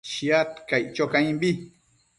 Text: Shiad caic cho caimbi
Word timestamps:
Shiad 0.11 0.51
caic 0.69 0.87
cho 0.95 1.05
caimbi 1.11 1.51